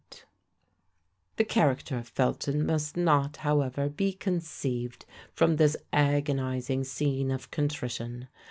[1.35, 8.27] The character of Felton must not, however, be conceived from this agonising scene of contrition.